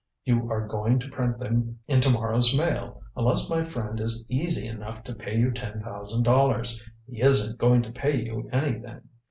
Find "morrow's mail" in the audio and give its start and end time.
2.09-3.03